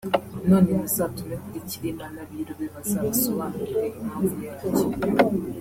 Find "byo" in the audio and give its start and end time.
4.57-4.85